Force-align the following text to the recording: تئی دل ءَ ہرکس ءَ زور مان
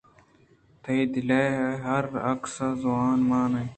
تئی 0.83 1.01
دل 1.13 1.29
ءَ 1.41 1.79
ہرکس 1.85 2.55
ءَ 2.65 2.79
زور 2.81 3.17
مان 3.29 3.53